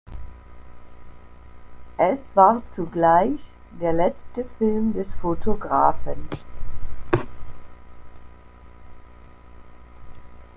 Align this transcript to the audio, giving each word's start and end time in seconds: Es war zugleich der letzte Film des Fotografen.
Es 1.99 2.17
war 2.33 2.63
zugleich 2.75 3.39
der 3.79 3.93
letzte 3.93 4.45
Film 4.57 4.93
des 4.93 5.13
Fotografen. 5.21 6.27